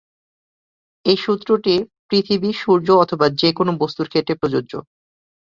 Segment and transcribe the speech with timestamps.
[1.05, 1.73] এই সূত্রটি
[2.09, 4.73] পৃথিবী, সূর্য অথবা যেকোনো বস্তুর ক্ষেত্রে প্রযোজ্য।